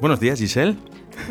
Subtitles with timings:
[0.00, 0.76] Buenos días, Giselle.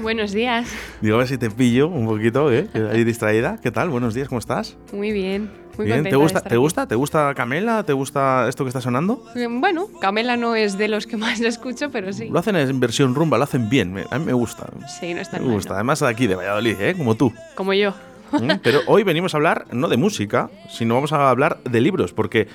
[0.02, 0.68] Buenos días.
[1.02, 2.68] Digo, a ver si te pillo un poquito, ¿eh?
[2.92, 3.60] Ahí distraída.
[3.62, 3.90] ¿Qué tal?
[3.90, 4.78] Buenos días, ¿cómo estás?
[4.94, 5.50] Muy bien.
[5.78, 6.04] Muy bien.
[6.04, 6.88] ¿Te gusta, ¿Te gusta?
[6.88, 7.84] ¿Te gusta Camela?
[7.84, 9.24] ¿Te gusta esto que está sonando?
[9.50, 12.30] Bueno, Camela no es de los que más escucho, pero sí.
[12.30, 13.94] Lo hacen en versión rumba, lo hacen bien.
[13.94, 14.68] me- A mí me gusta.
[15.00, 15.74] Sí, no está Me gusta.
[15.76, 16.96] Además, de aquí de Valladolid, ¿eh?
[16.98, 17.34] Como tú.
[17.56, 17.94] Como yo.
[18.32, 18.52] ¿Mm?
[18.62, 22.48] Pero hoy venimos a hablar no de música, sino vamos a hablar de libros, porque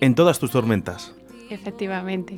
[0.00, 1.14] en todas tus tormentas.
[1.50, 2.36] Efectivamente.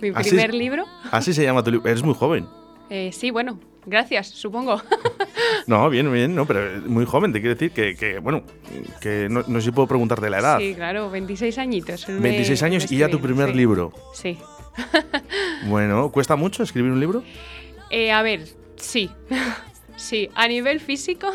[0.00, 0.84] Mi Así- primer libro.
[1.10, 1.88] Así se llama tu libro.
[1.88, 2.46] Eres muy joven.
[2.88, 4.80] Eh, sí, bueno, gracias, supongo.
[5.68, 7.32] No, bien, bien, no, pero muy joven.
[7.32, 8.42] Te quiero decir que, que, bueno,
[9.00, 10.58] que no, no sé si puedo preguntarte la edad.
[10.60, 12.08] Sí, claro, 26 añitos.
[12.08, 13.54] me- 26 años me y ya tu primer sí.
[13.56, 13.92] libro.
[14.14, 14.38] Sí.
[15.66, 17.22] Bueno, ¿cuesta mucho escribir un libro?
[17.90, 19.10] Eh, a ver, sí.
[19.96, 21.32] sí, a nivel físico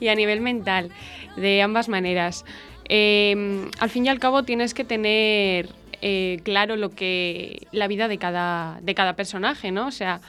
[0.00, 0.90] y a nivel mental,
[1.36, 2.44] de ambas maneras.
[2.88, 5.68] Eh, al fin y al cabo tienes que tener
[6.02, 9.86] eh, claro lo que la vida de cada, de cada personaje, ¿no?
[9.86, 10.20] O sea,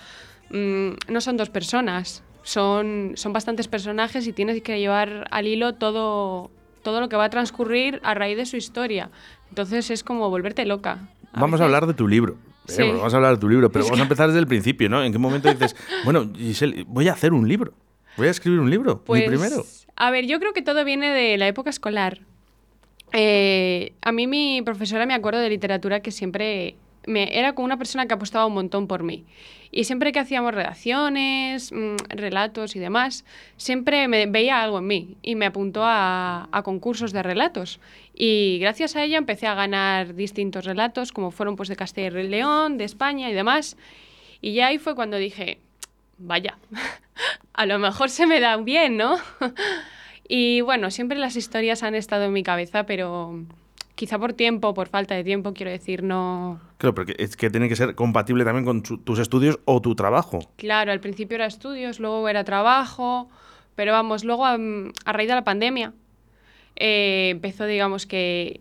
[0.51, 5.73] mm, no son dos personas, son, son bastantes personajes y tienes que llevar al hilo
[5.73, 6.51] todo,
[6.83, 9.09] todo lo que va a transcurrir a raíz de su historia.
[9.49, 10.99] Entonces es como volverte loca.
[11.33, 11.61] Vamos veces.
[11.61, 12.37] a hablar de tu libro.
[12.67, 14.89] Eh, bueno, vamos a hablar de tu libro, pero vamos a empezar desde el principio,
[14.89, 15.03] ¿no?
[15.03, 17.73] ¿En qué momento dices, bueno, Giselle, voy a hacer un libro?
[18.15, 19.65] Voy a escribir un libro, Pues, mi primero.
[19.95, 22.19] A ver, yo creo que todo viene de la época escolar.
[23.13, 26.75] Eh, a mí mi profesora me acuerdo de literatura que siempre
[27.05, 29.25] me, era como una persona que apostaba un montón por mí.
[29.71, 33.25] Y siempre que hacíamos redacciones, mm, relatos y demás,
[33.57, 37.79] siempre me veía algo en mí y me apuntó a, concursos de relatos.
[38.13, 42.27] Y gracias a ella empecé a ganar distintos relatos, como fueron pues de Castilla y
[42.27, 43.77] León, de España y demás.
[44.41, 45.59] Y ya ahí fue cuando dije,
[46.17, 46.57] vaya,
[47.53, 49.17] a lo mejor se me da bien, ¿no?
[50.27, 53.43] y bueno, siempre las historias han estado en mi cabeza, pero
[53.95, 56.59] quizá por tiempo, por falta de tiempo, quiero decir, no...
[56.77, 59.95] Claro, porque es que tiene que ser compatible también con tu- tus estudios o tu
[59.95, 60.39] trabajo.
[60.57, 63.29] Claro, al principio era estudios, luego era trabajo,
[63.75, 65.93] pero vamos, luego am, a, raíz de la pandemia
[66.75, 68.59] eh, empezó, digamos que,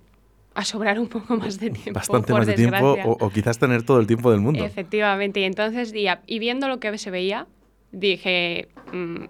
[0.54, 1.94] a sobrar un poco más de tiempo.
[1.94, 4.62] Bastante por más de tiempo o, o quizás tener todo el tiempo del mundo.
[4.64, 7.46] Efectivamente, y entonces, y, a- y viendo lo que se veía,
[7.90, 9.24] dije, mm,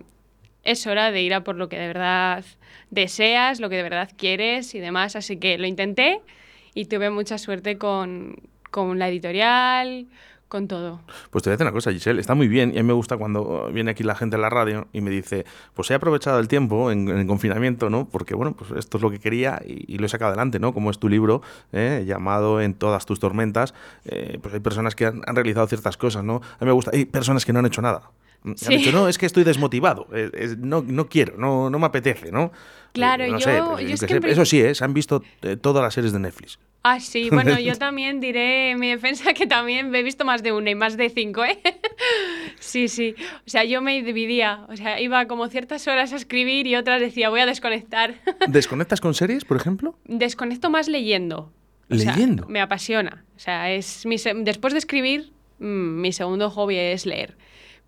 [0.62, 2.44] es hora de ir a por lo que de verdad
[2.90, 5.16] deseas, lo que de verdad quieres y demás.
[5.16, 6.20] Así que lo intenté
[6.74, 8.36] y tuve mucha suerte con,
[8.70, 10.06] con la editorial,
[10.52, 11.00] con todo.
[11.30, 12.92] Pues te voy a decir una cosa, Giselle, está muy bien y a mí me
[12.92, 16.38] gusta cuando viene aquí la gente a la radio y me dice, pues he aprovechado
[16.38, 18.06] el tiempo en, en el confinamiento, ¿no?
[18.06, 20.74] Porque, bueno, pues esto es lo que quería y, y lo he sacado adelante, ¿no?
[20.74, 21.40] Como es tu libro,
[21.72, 22.04] ¿eh?
[22.06, 23.72] llamado En todas tus tormentas,
[24.04, 26.36] eh, pues hay personas que han, han realizado ciertas cosas, ¿no?
[26.36, 28.10] A mí me gusta, hay personas que no han hecho nada.
[28.44, 28.76] Han Sí.
[28.76, 32.32] dicho, no, es que estoy desmotivado, eh, es- no, no quiero, no, no me apetece,
[32.32, 32.50] ¿no?
[32.92, 34.74] Claro, Eh, no yo- sé, yo pues, es qué que Eso sí, ¿eh?
[34.74, 36.58] se han visto eh, todas las series de Netflix.
[36.84, 40.50] Ah, sí, bueno, yo también diré en mi defensa que también he visto más de
[40.52, 41.60] una y más de cinco, ¿eh?
[42.58, 43.14] Sí, sí.
[43.46, 44.66] O sea, yo me dividía.
[44.68, 48.14] O sea, iba como ciertas horas a escribir y otras decía, voy a desconectar.
[48.48, 49.96] ¿Desconectas con series, por ejemplo?
[50.04, 51.52] Desconecto más leyendo.
[51.90, 52.46] O sea, ¿Leyendo?
[52.48, 53.24] me apasiona.
[53.36, 57.36] O sea, es mi se- después de escribir, mm, mi segundo hobby es leer.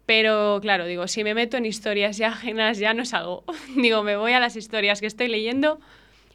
[0.06, 3.44] Pero claro, digo, si me meto en historias ya ajenas, ya no salgo.
[3.76, 5.80] digo, me voy a las historias que estoy leyendo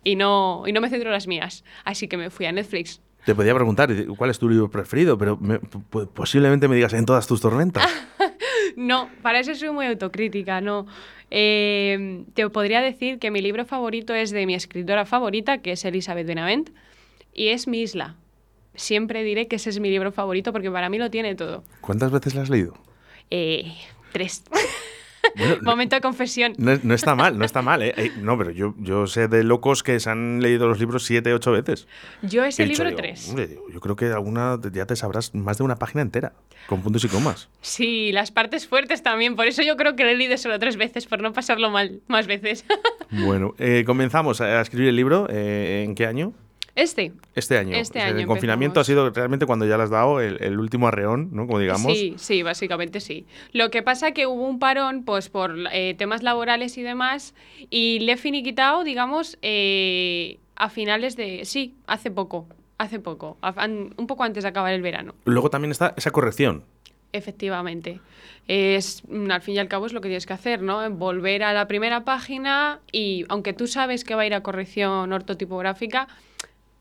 [0.03, 1.63] y no, y no me centro en las mías.
[1.83, 3.01] Así que me fui a Netflix.
[3.25, 7.05] Te podía preguntar cuál es tu libro preferido, pero me- po- posiblemente me digas en
[7.05, 7.85] todas tus tormentas.
[8.75, 10.85] No, para eso soy muy autocrítica, no.
[11.31, 15.83] Eh, te podría decir que mi libro favorito es de mi escritora favorita, que es
[15.83, 16.69] Elizabeth Benavent,
[17.33, 18.15] y es Mi Isla.
[18.75, 21.63] Siempre diré que ese es mi libro favorito porque para mí lo tiene todo.
[21.81, 22.73] ¿Cuántas veces la has leído?
[23.31, 23.73] Eh,
[24.11, 24.43] tres.
[25.35, 26.53] Bueno, Momento de confesión.
[26.57, 28.11] no, no está mal, no está mal, ¿eh?
[28.21, 31.51] No, pero yo, yo sé de locos que se han leído los libros siete, ocho
[31.51, 31.87] veces.
[32.21, 33.27] Yo ese dicho, libro digo, tres.
[33.29, 36.33] hombre, digo, yo creo que alguna ya te sabrás más de una página entera,
[36.67, 37.49] con puntos y comas.
[37.61, 39.35] Sí, las partes fuertes también.
[39.35, 42.01] Por eso yo creo que lo he leído solo tres veces, por no pasarlo mal
[42.07, 42.65] más veces.
[43.11, 45.27] Bueno, eh, comenzamos a escribir el libro.
[45.29, 46.33] eh, ¿En qué año?
[46.79, 47.11] Este.
[47.35, 47.75] Este año.
[47.75, 50.87] Este año El confinamiento ha sido realmente cuando ya le has dado el, el último
[50.87, 51.45] arreón, ¿no?
[51.45, 51.91] Como digamos.
[51.91, 53.25] Sí, sí, básicamente sí.
[53.51, 57.35] Lo que pasa que hubo un parón, pues por eh, temas laborales y demás,
[57.69, 61.43] y le he finiquitado, digamos, eh, a finales de...
[61.45, 63.37] Sí, hace poco, hace poco,
[63.97, 65.15] un poco antes de acabar el verano.
[65.25, 66.63] Luego también está esa corrección.
[67.11, 67.99] Efectivamente.
[68.47, 70.89] Es, mm, al fin y al cabo es lo que tienes que hacer, ¿no?
[70.91, 75.11] Volver a la primera página y aunque tú sabes que va a ir a corrección
[75.11, 76.07] ortotipográfica,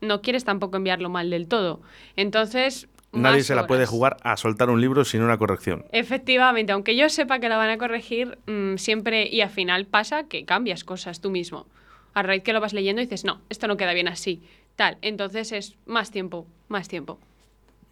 [0.01, 1.81] no quieres tampoco enviarlo mal del todo.
[2.15, 2.87] Entonces...
[3.11, 5.83] Nadie se la puede jugar a soltar un libro sin una corrección.
[5.91, 10.25] Efectivamente, aunque yo sepa que la van a corregir, mm, siempre y al final pasa
[10.25, 11.65] que cambias cosas tú mismo.
[12.13, 14.43] A raíz que lo vas leyendo dices, no, esto no queda bien así,
[14.75, 14.97] tal.
[15.01, 17.19] Entonces es más tiempo, más tiempo.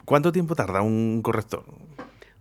[0.06, 1.64] ¿Cuánto tiempo tarda un corrector?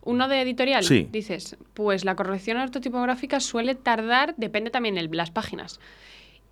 [0.06, 1.08] uno de editorial, Sí.
[1.10, 5.80] dices, pues la corrección ortotipográfica suele tardar, depende también de las páginas.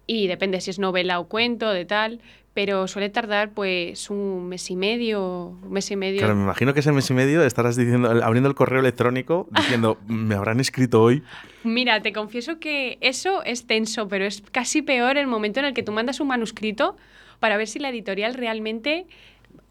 [0.07, 2.21] Y depende si es novela o cuento, de tal,
[2.53, 6.19] pero suele tardar pues un mes y medio, un mes y medio.
[6.19, 9.99] Claro, me imagino que ese mes y medio estarás diciendo, abriendo el correo electrónico diciendo,
[10.07, 11.23] me habrán escrito hoy.
[11.65, 15.75] Mira, te confieso que eso es tenso, pero es casi peor el momento en el
[15.75, 16.97] que tú mandas un manuscrito
[17.41, 19.07] para ver si la editorial realmente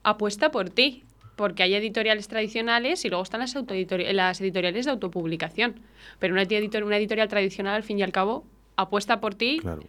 [0.03, 1.03] apuesta por ti.
[1.35, 5.79] Porque hay editoriales tradicionales y luego están las, las editoriales de autopublicación.
[6.19, 8.45] Pero una, editor- una editorial tradicional, al fin y al cabo,
[8.75, 9.81] apuesta por ti Claro.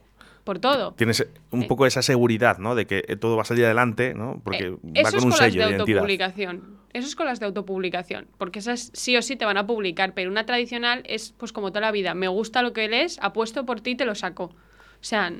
[0.44, 0.92] Por todo.
[0.92, 1.66] Tienes un Eh.
[1.66, 2.74] poco esa seguridad, ¿no?
[2.74, 4.40] De que eh, todo va a salir adelante, ¿no?
[4.44, 6.78] Porque Eh, va eso con es un con las de autopublicación.
[6.92, 8.26] Eso es con las de autopublicación.
[8.38, 10.14] Porque esas sí o sí te van a publicar.
[10.14, 12.14] Pero una tradicional es pues como toda la vida.
[12.14, 14.44] Me gusta lo que lees, apuesto por ti y te lo saco.
[14.44, 14.52] O
[15.00, 15.32] sea,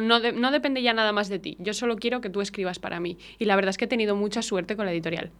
[0.00, 1.56] no, de- no depende ya nada más de ti.
[1.58, 3.18] Yo solo quiero que tú escribas para mí.
[3.38, 5.30] Y la verdad es que he tenido mucha suerte con la editorial.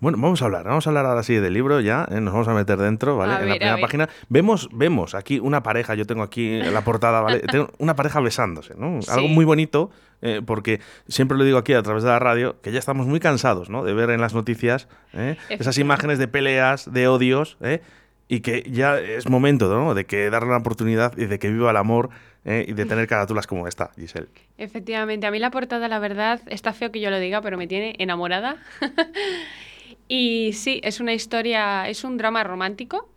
[0.00, 2.20] Bueno, vamos a hablar, vamos a hablar ahora sí del libro ya, ¿eh?
[2.20, 3.32] nos vamos a meter dentro, ¿vale?
[3.32, 6.82] A en la ver, primera página vemos, vemos aquí una pareja, yo tengo aquí la
[6.82, 7.40] portada, ¿vale?
[7.50, 9.00] tengo una pareja besándose, ¿no?
[9.08, 9.90] Algo muy bonito,
[10.22, 13.20] eh, porque siempre lo digo aquí a través de la radio, que ya estamos muy
[13.20, 13.84] cansados, ¿no?
[13.84, 15.36] De ver en las noticias ¿eh?
[15.48, 17.82] esas imágenes de peleas, de odios, ¿eh?
[18.28, 19.94] Y que ya es momento.
[19.94, 22.10] De que darle una oportunidad y de que viva el amor
[22.44, 22.64] ¿eh?
[22.66, 24.28] y de tener carátulas como esta, Giselle.
[24.58, 27.66] Efectivamente, a mí la portada, la verdad, está feo que yo lo diga, pero me
[27.66, 28.56] tiene enamorada.
[30.08, 33.08] y sí, es una historia, es un drama romántico,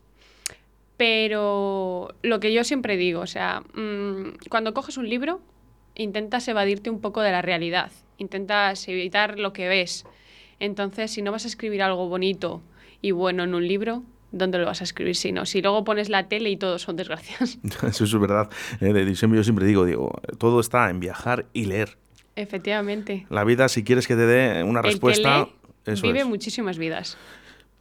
[0.97, 5.41] pero lo que yo siempre digo, o sea, mm, cuando coges un libro,
[5.95, 10.05] intentas evadirte un poco de la realidad, intentas evitar lo que ves.
[10.59, 12.63] Entonces, si no vas a escribir algo bonito
[12.99, 15.45] y bueno en un libro, ¿dónde lo vas a escribir si no?
[15.45, 17.57] Si luego pones la tele y todos son desgracias.
[17.87, 18.49] Eso es verdad.
[18.81, 21.97] Eh, de- siempre- yo siempre digo, digo, todo está en viajar y leer.
[22.35, 23.25] Efectivamente.
[23.29, 25.51] La vida, si quieres que te dé una El que respuesta, lee
[25.85, 26.25] eso vive es.
[26.25, 27.17] muchísimas vidas.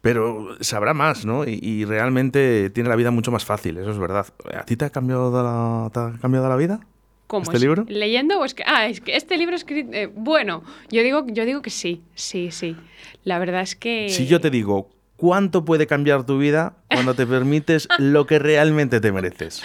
[0.01, 1.43] Pero sabrá más, ¿no?
[1.45, 4.27] Y, y realmente tiene la vida mucho más fácil, eso es verdad.
[4.55, 6.79] ¿A ti te ha cambiado la, te ha cambiado la vida?
[7.25, 7.61] ¿Cómo ¿Este es?
[7.63, 7.85] libro?
[7.89, 8.63] ¿Leyendo o es que.?
[8.65, 9.91] Ah, es que este libro escrito.
[9.91, 12.77] eh, bueno, yo digo, yo digo que sí, sí, sí.
[13.25, 14.07] La verdad es que.
[14.09, 19.01] Si yo te digo, ¿cuánto puede cambiar tu vida cuando te permites lo que realmente
[19.01, 19.61] te mereces?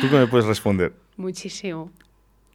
[0.00, 0.92] ¿Tú qué me puedes responder?
[1.16, 1.90] Muchísimo.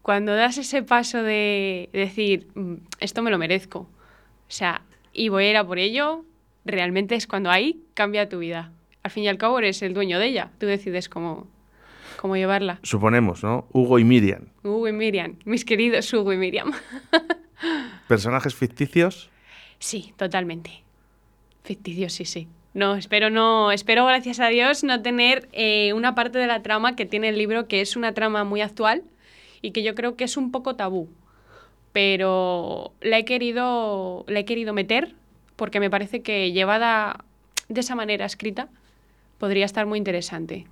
[0.02, 3.80] Cuando das ese paso de decir, "Mm, esto me lo merezco.
[3.80, 3.90] O
[4.56, 4.82] sea,
[5.14, 6.26] y voy a ir a por ello,
[6.66, 8.72] realmente es cuando ahí cambia tu vida.
[9.02, 10.52] Al fin y al cabo eres el dueño de ella.
[10.60, 11.48] Tú decides cómo,
[12.18, 12.80] cómo llevarla.
[12.84, 13.68] Suponemos, ¿no?
[13.72, 16.72] Hugo y Miriam, Hugo y Miriam, mis queridos Hugo y Miriam.
[18.08, 19.30] personajes ficticios.
[19.80, 20.84] Sí, totalmente.
[21.64, 22.48] Ficticio, sí, sí.
[22.74, 26.96] No, espero no, espero gracias a Dios no tener eh, una parte de la trama
[26.96, 29.04] que tiene el libro que es una trama muy actual
[29.62, 31.08] y que yo creo que es un poco tabú.
[31.92, 35.14] Pero la he querido, la he querido meter
[35.56, 37.24] porque me parece que llevada
[37.70, 38.70] de esa manera escrita
[39.38, 40.66] podría estar muy interesante.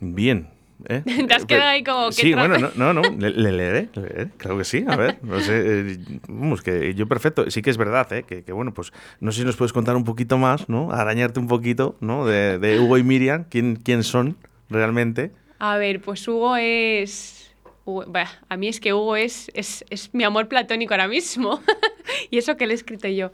[0.00, 0.55] Bien.
[0.88, 1.02] ¿Eh?
[1.28, 4.02] Te has quedado ahí como, ¿qué Sí, bueno, no, no, no, le, le leeré, le
[4.02, 7.70] leeré, claro que sí, a ver, no sé, eh, vamos, que yo perfecto, sí que
[7.70, 8.22] es verdad, ¿eh?
[8.22, 10.92] que, que, bueno, pues no sé si nos puedes contar un poquito más, ¿no?
[10.92, 12.26] Arañarte un poquito, ¿no?
[12.26, 14.36] De, de Hugo y Miriam, ¿quién, quién son
[14.70, 15.32] realmente?
[15.58, 17.54] A ver, pues Hugo es...
[17.86, 21.60] Hugo- bah, a mí es que Hugo es, es, es mi amor platónico ahora mismo.
[22.30, 23.30] y eso que le he escrito yo.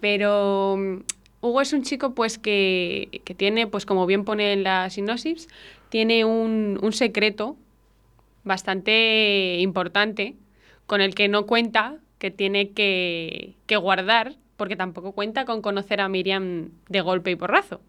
[0.00, 0.96] Pero mm,
[1.40, 5.48] Hugo es un chico pues que, que tiene, pues como bien pone en la sinopsis,
[5.92, 7.54] tiene un, un secreto
[8.44, 10.36] bastante importante
[10.86, 16.00] con el que no cuenta, que tiene que, que guardar, porque tampoco cuenta con conocer
[16.00, 17.82] a Miriam de golpe y porrazo.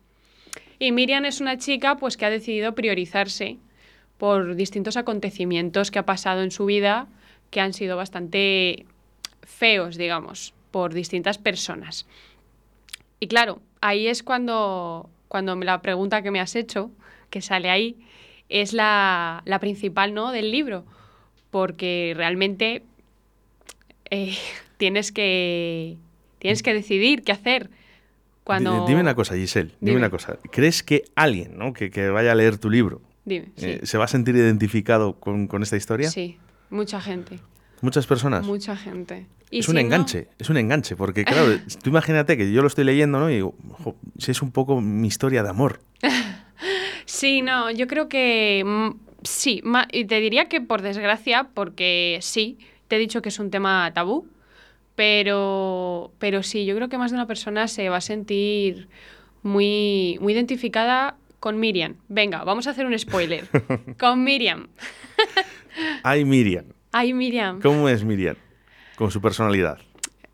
[0.80, 3.56] Y Miriam es una chica pues que ha decidido priorizarse
[4.18, 7.08] por distintos acontecimientos que ha pasado en su vida
[7.52, 8.86] que han sido bastante
[9.44, 12.06] feos, digamos, por distintas personas.
[13.22, 16.92] Y claro, ahí es cuando, cuando la pregunta que me has hecho,
[17.34, 17.98] que sale ahí,
[18.48, 20.32] es la, la principal ¿no?
[20.32, 20.86] del libro,
[21.50, 22.84] porque realmente
[24.12, 24.36] eh,
[24.78, 25.98] tienes, que,
[26.38, 27.72] tienes que decidir qué hacer.
[28.44, 28.86] Cuando...
[28.86, 29.98] Dime una cosa, Giselle, dime, Dime.
[29.98, 30.38] una cosa.
[30.52, 31.74] ¿Crees que alguien ¿no?
[31.74, 33.66] que, que vaya a leer tu libro Dime, sí.
[33.68, 36.12] eh, se va a sentir identificado con, con esta historia?
[36.12, 36.38] Sí,
[36.70, 37.40] mucha gente.
[37.82, 38.46] Muchas personas.
[38.46, 39.26] Mucha gente.
[39.50, 42.62] Y es si un no- enganche, es un enganche, porque claro, tú imagínate que yo
[42.62, 43.30] lo estoy leyendo, ¿no?
[43.30, 45.80] Y digo, "Jo, si es un poco mi historia de amor.
[47.24, 48.90] Sí, no, yo creo que mm,
[49.24, 49.64] sí.
[49.94, 52.58] y te diría que por desgracia, porque sí,
[52.90, 54.28] te he dicho que es un tema tabú,
[54.96, 58.90] pero, pero sí, yo creo que más de una persona se va a sentir
[59.42, 61.96] muy, muy identificada con Miriam.
[62.10, 63.46] Venga, vamos a hacer un spoiler.
[63.98, 64.68] con Miriam.
[66.04, 66.66] Ay, Miriam.
[66.92, 67.62] Ay, Miriam.
[67.62, 68.36] ¿Cómo es Miriam?
[68.98, 69.80] Con su personalidad.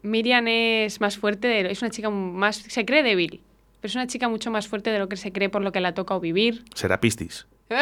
[0.01, 2.55] Miriam es más fuerte, de- es una chica más...
[2.55, 3.41] Se cree débil.
[3.81, 5.79] Pero es una chica mucho más fuerte de lo que se cree por lo que
[5.79, 6.63] la toca o vivir.
[6.75, 7.47] Será Piscis.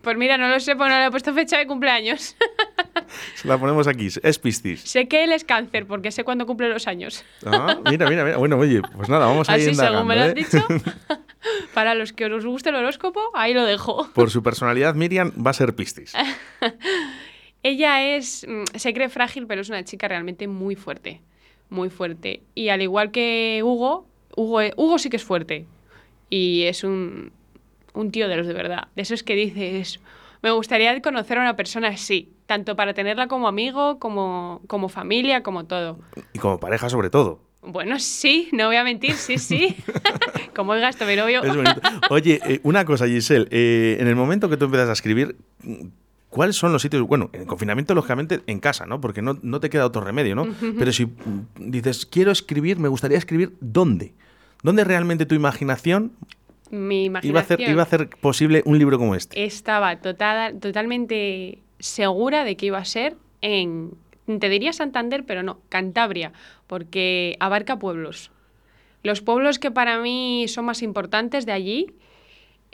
[0.00, 2.34] Pues mira, no lo sé, porque no le he puesto fecha de cumpleaños.
[3.34, 4.80] Se la ponemos aquí, es Piscis.
[4.80, 7.24] sé que él es cáncer, porque sé cuándo cumple los años.
[7.46, 8.36] Ah, mira, mira, mira.
[8.38, 10.34] Bueno, oye, pues nada, vamos a ir Así según me lo has ¿eh?
[10.34, 10.66] dicho.
[11.74, 14.10] Para los que os guste el horóscopo, ahí lo dejo.
[14.14, 16.12] Por su personalidad, Miriam va a ser Piscis.
[17.62, 21.20] Ella es, mm, se cree frágil, pero es una chica realmente muy fuerte.
[21.68, 22.42] Muy fuerte.
[22.54, 25.66] Y al igual que Hugo, Hugo, e- Hugo sí que es fuerte.
[26.30, 27.32] Y es un,
[27.94, 28.88] un tío de los de verdad.
[28.96, 30.00] De esos que dices,
[30.42, 32.30] me gustaría conocer a una persona así.
[32.46, 35.98] Tanto para tenerla como amigo, como, como familia, como todo.
[36.32, 37.40] Y como pareja, sobre todo.
[37.62, 39.76] Bueno, sí, no voy a mentir, sí, sí.
[40.56, 41.42] como oiga esto mi novio.
[41.42, 41.54] Es.
[42.10, 43.46] Oye, eh, una cosa, Giselle.
[43.50, 45.36] eh, en el momento que tú empiezas a escribir,
[46.32, 47.06] ¿cuáles son los sitios?
[47.06, 49.00] Bueno, en confinamiento, lógicamente, en casa, ¿no?
[49.00, 50.46] Porque no, no te queda otro remedio, ¿no?
[50.78, 51.06] Pero si
[51.58, 54.14] dices, quiero escribir, me gustaría escribir, ¿dónde?
[54.62, 56.12] ¿Dónde realmente tu imaginación
[56.70, 59.44] Mi iba a, hacer, iba a hacer posible un libro como este?
[59.44, 63.90] estaba total- totalmente segura de que iba a ser en,
[64.26, 66.32] te diría Santander, pero no, Cantabria,
[66.66, 68.30] porque abarca pueblos.
[69.02, 71.86] Los pueblos que para mí son más importantes de allí,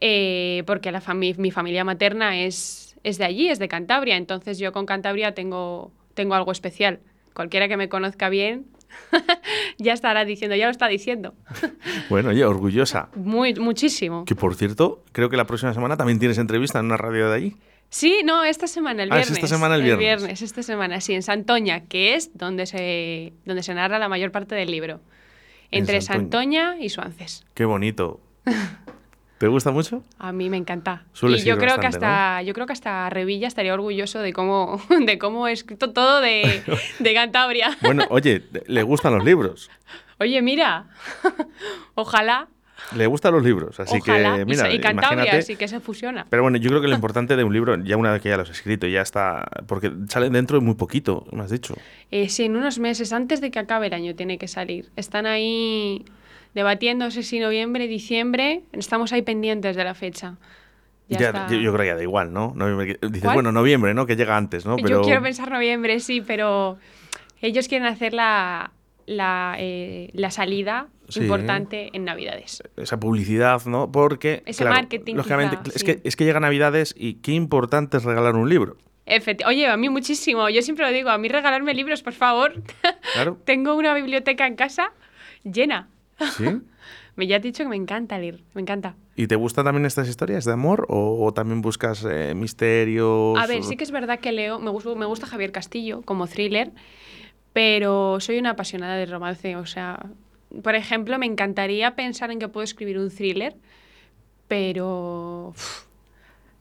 [0.01, 4.59] eh, porque la fami- mi familia materna es, es de allí, es de Cantabria, entonces
[4.59, 7.01] yo con Cantabria tengo, tengo algo especial.
[7.35, 8.67] Cualquiera que me conozca bien
[9.79, 11.35] ya estará diciendo, ya lo está diciendo.
[12.09, 13.11] Bueno, oye, orgullosa.
[13.15, 14.25] Muy, muchísimo.
[14.25, 17.37] Que por cierto, creo que la próxima semana también tienes entrevista en una radio de
[17.37, 17.57] allí.
[17.91, 19.39] Sí, no, esta semana, el Ah, es viernes.
[19.45, 20.43] esta semana el viernes.
[20.43, 24.55] esta semana, sí, en Santoña, que es donde se, donde se narra la mayor parte
[24.55, 25.01] del libro.
[25.71, 26.65] En Entre Santoña.
[26.73, 27.45] Santoña y Suances.
[27.55, 28.21] Qué bonito.
[29.39, 30.03] ¿Te gusta mucho?
[30.19, 31.05] A mí me encanta.
[31.13, 34.83] Sueles y yo creo que hasta, yo creo que hasta Revilla estaría orgulloso de cómo,
[35.01, 36.63] de cómo he escrito todo de,
[36.99, 37.77] de Cantabria.
[37.81, 39.71] Bueno, oye, le gustan los libros.
[40.19, 40.87] Oye, mira,
[41.95, 42.49] ojalá,
[42.97, 45.43] Le gustan los libros, así ojalá, que mira, y, Cantabria, imagínate.
[45.43, 46.27] sí que se fusiona.
[46.29, 48.37] Pero bueno, yo creo que lo importante de un libro, ya una vez que ya
[48.37, 51.77] lo has escrito, ya está, porque sale dentro de muy poquito, me has dicho.
[52.11, 54.91] Eh, sí, en unos meses, antes de que acabe el año, tiene que salir.
[54.97, 56.05] Están ahí
[56.55, 58.63] debatiéndose si noviembre, diciembre.
[58.73, 60.37] Estamos ahí pendientes de la fecha.
[61.09, 61.47] Ya, Ya, está.
[61.49, 62.53] yo, yo creo que ya da igual, ¿no?
[62.55, 63.35] Noviembre, dices, ¿Cuál?
[63.35, 64.05] bueno, noviembre, ¿no?
[64.07, 64.77] Que llega antes, ¿no?
[64.77, 66.79] Yo Pero quiero pensar noviembre, sí, pero
[67.41, 68.73] ellos quieren hacer la,
[69.07, 71.21] la, eh, la salida Sí.
[71.21, 72.63] importante en Navidades.
[72.77, 73.91] esa publicidad, ¿no?
[73.91, 75.87] Porque, Ese claro, marketing, lógicamente, quizá, es, sí.
[75.87, 78.77] que, es que llega Navidades y qué importante es regalar un libro.
[79.07, 80.51] Efecti- Oye, a mí muchísimo.
[80.51, 82.63] Yo siempre lo digo, a mí regalarme libros, por favor.
[83.15, 84.93] Claro, Tengo una biblioteca en casa
[85.45, 85.89] llena.
[86.37, 86.45] ¿Sí?
[87.17, 88.95] Me ya he dicho que me encanta leer, me encanta.
[89.17, 93.37] ¿Y te gustan también estas historias de amor o, o también buscas eh, misterios?
[93.37, 96.03] A ver, o- sí que es verdad que leo, me gusta, me gusta Javier Castillo
[96.03, 96.71] como thriller,
[97.53, 99.57] pero soy una apasionada del romance.
[99.57, 100.07] O sea,
[100.63, 103.57] por ejemplo, me encantaría pensar en que puedo escribir un thriller,
[104.47, 105.85] pero uf,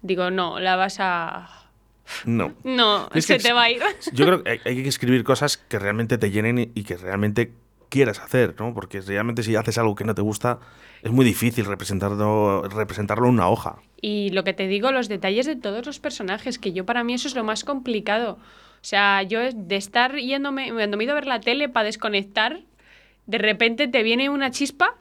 [0.01, 1.49] digo, no, la vas a...
[2.25, 2.53] No.
[2.63, 3.81] No, Es se que te va a ir.
[4.13, 6.95] Yo creo que hay, hay que escribir cosas que realmente te llenen y, y que
[6.97, 7.51] realmente
[7.89, 8.73] quieras hacer, ¿no?
[8.73, 10.59] Porque realmente si haces algo que no te gusta,
[11.01, 13.77] es muy difícil representarlo, representarlo en una hoja.
[14.01, 17.13] Y lo que te digo, los detalles de todos los personajes, que yo para mí
[17.13, 18.33] eso es lo más complicado.
[18.33, 21.85] O sea, yo de estar yéndome, cuando me he ido a ver la tele para
[21.85, 22.61] desconectar,
[23.25, 24.95] de repente te viene una chispa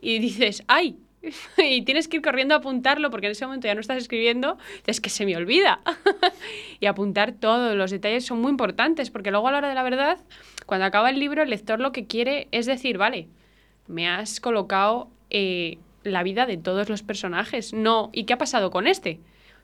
[0.00, 0.98] y dices, ¡ay!
[1.58, 4.58] y tienes que ir corriendo a apuntarlo porque en ese momento ya no estás escribiendo,
[4.86, 5.80] es que se me olvida.
[6.80, 9.82] y apuntar todos los detalles son muy importantes porque luego a la hora de la
[9.82, 10.18] verdad,
[10.66, 13.28] cuando acaba el libro, el lector lo que quiere es decir, vale,
[13.86, 17.72] me has colocado eh, la vida de todos los personajes.
[17.72, 19.20] No, ¿y qué ha pasado con este?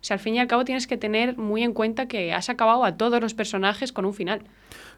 [0.07, 2.85] Sea, al fin y al cabo tienes que tener muy en cuenta que has acabado
[2.85, 4.43] a todos los personajes con un final.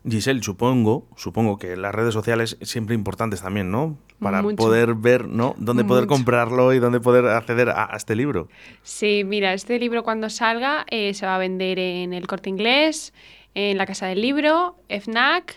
[0.06, 3.96] Giselle, supongo, supongo que las redes sociales siempre importantes también, ¿no?
[4.20, 4.56] Para Mucho.
[4.56, 5.54] poder ver, ¿no?
[5.56, 6.14] Dónde poder Mucho.
[6.14, 8.48] comprarlo y dónde poder acceder a, a este libro.
[8.82, 13.14] Sí, mira, este libro cuando salga eh, se va a vender en el Corte Inglés,
[13.54, 15.56] en la Casa del Libro, FNAC,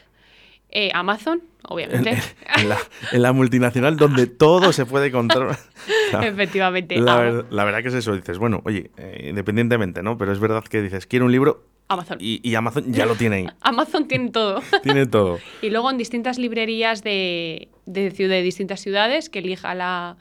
[0.71, 2.17] eh, Amazon, En, obviamente.
[2.57, 2.77] en la,
[3.11, 5.57] en la multinacional donde todo se puede encontrar.
[6.23, 6.97] Efectivamente.
[6.99, 10.17] La, ver- la verdad que es eso, dices, bueno, oye, eh, independientemente, ¿no?
[10.17, 12.17] Pero es verdad que dices, quiero un libro Amazon.
[12.21, 13.47] y, y Amazon ya lo tiene ahí.
[13.61, 14.61] Amazon tiene todo.
[14.83, 15.39] Tiene todo.
[15.61, 20.15] Y luego en distintas librerías de, de, de distintas ciudades que elija la,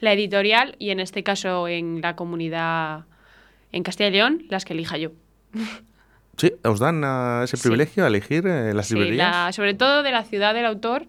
[0.00, 3.06] la editorial y en este caso en la comunidad
[3.72, 5.10] en Castilla y León, las que elija yo.
[6.36, 7.62] Sí, ¿os dan ah, ese Sí.
[7.62, 9.30] privilegio a elegir eh, las Sí, librerías?
[9.46, 11.06] la- sobre todo de la ciudad del autor,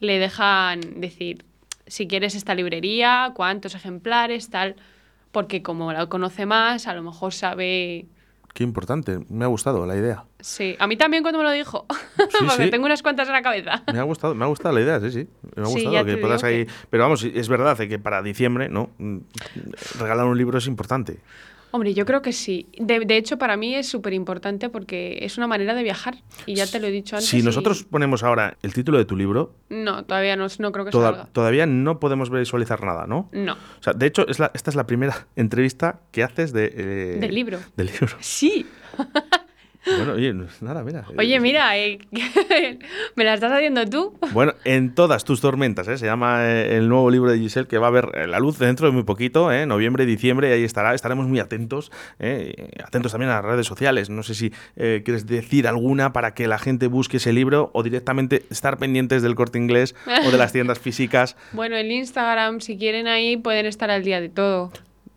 [0.00, 1.44] le dejan decir
[1.86, 4.76] si quieres esta librería, cuántos ejemplares, tal,
[5.30, 8.06] porque como la conoce más, a lo mejor sabe
[8.54, 10.24] Qué importante, me ha gustado la idea.
[10.40, 11.86] Sí, a mí también cuando me lo dijo,
[12.30, 12.70] Sí, porque sí.
[12.70, 13.82] tengo unas cuantas en la cabeza.
[13.90, 15.28] Me ha gustado, me ha gustado la idea, sí, sí.
[15.56, 16.66] Me ha Sí, gustado que puedas ahí.
[16.90, 18.90] Pero vamos, es verdad eh, que para diciembre, ¿no?
[18.98, 19.18] Mm,
[19.98, 21.18] Regalar un libro es importante.
[21.72, 22.68] Hombre, yo creo que sí.
[22.78, 26.16] De, de hecho, para mí es súper importante porque es una manera de viajar.
[26.46, 27.28] Y ya te lo he dicho antes.
[27.30, 30.84] Si y- nosotros ponemos ahora el título de tu libro, No, todavía no, no creo
[30.84, 31.28] que toda- salga.
[31.32, 33.30] todavía no podemos visualizar nada, ¿no?
[33.32, 33.54] No.
[33.54, 37.18] O sea, de hecho, es la- esta es la primera entrevista que haces de, eh,
[37.20, 37.58] Del libro.
[37.76, 38.16] Del libro.
[38.20, 38.66] Sí.
[39.84, 41.04] Bueno, oye, nada, mira.
[41.18, 41.98] Oye, mira, eh,
[43.16, 44.16] ¿me la estás haciendo tú?
[44.32, 45.98] Bueno, en todas tus tormentas, ¿eh?
[45.98, 48.58] se llama eh, el nuevo libro de Giselle que va a ver eh, la luz
[48.58, 49.66] dentro de muy poquito, ¿eh?
[49.66, 50.94] noviembre, diciembre, y ahí estará.
[50.94, 52.70] Estaremos muy atentos, ¿eh?
[52.84, 54.08] atentos también a las redes sociales.
[54.08, 58.44] No sé si quieres decir alguna para que la gente busque ese libro o directamente
[58.50, 59.94] estar pendientes del corte inglés
[60.26, 61.36] o de las tiendas físicas.
[61.52, 64.70] Bueno, el Instagram, si quieren ahí, pueden estar al día de todo.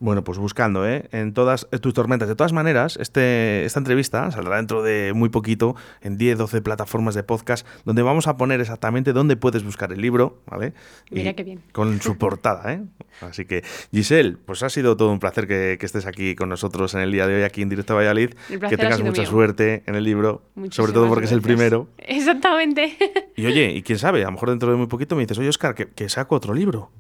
[0.06, 1.10] Bueno, pues buscando, ¿eh?
[1.12, 2.28] En todas tus tormentas.
[2.28, 7.16] De todas maneras, este, esta entrevista saldrá dentro de muy poquito en 10, 12 plataformas
[7.16, 10.76] de podcast, donde vamos a poner exactamente dónde puedes buscar el libro, ¿vale?
[11.10, 11.64] Mira Y qué bien.
[11.72, 12.84] Con su portada, ¿eh?
[13.22, 16.94] Así que, Giselle, pues ha sido todo un placer que, que estés aquí con nosotros
[16.94, 18.36] en el día de hoy, aquí en Directo a Valladolid.
[18.48, 19.32] Que tengas mucha mío.
[19.32, 21.88] suerte en el libro, sobre todo porque es el primero.
[21.98, 22.96] Exactamente.
[23.36, 25.50] Y oye, y quién sabe, a lo mejor dentro de muy poquito me dices, oye,
[25.50, 26.92] Oscar, que, que saco otro libro.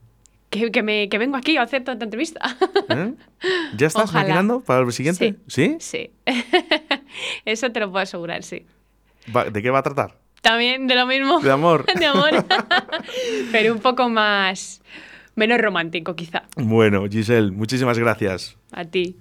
[0.59, 2.39] Que, que me, que vengo aquí a hacer tanta entrevista.
[2.89, 3.13] ¿eh?
[3.77, 4.21] ¿Ya estás Ojalá.
[4.24, 5.35] maquinando para el siguiente?
[5.47, 5.77] Sí.
[5.79, 6.12] Sí.
[7.45, 8.65] Eso te lo puedo asegurar, sí.
[9.51, 10.17] ¿De qué va a tratar?
[10.41, 11.39] También de lo mismo.
[11.39, 11.85] De amor.
[12.00, 12.31] De amor.
[13.51, 14.81] Pero un poco más.
[15.35, 16.43] menos romántico, quizá.
[16.55, 18.55] Bueno, Giselle, muchísimas gracias.
[18.71, 19.15] A ti.